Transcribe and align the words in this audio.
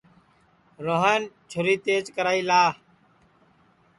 روہن 0.85 1.21
چُھری 1.49 1.75
تیج 1.85 2.05
کرائی 2.15 2.41
لا 2.49 2.61